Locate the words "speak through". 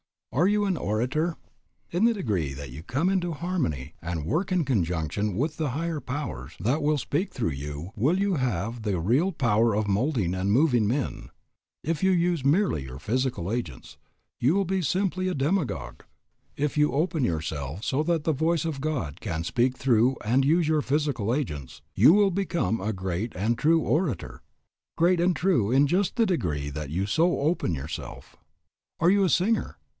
6.97-7.51, 19.43-20.15